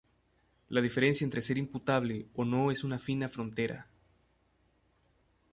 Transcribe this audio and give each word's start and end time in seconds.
La 0.67 0.81
diferencia 0.81 1.23
entre 1.25 1.43
ser 1.43 1.59
imputable 1.59 2.27
o 2.33 2.43
no 2.43 2.71
es 2.71 2.83
una 2.83 2.97
fina 2.97 3.29
frontera. 3.29 3.87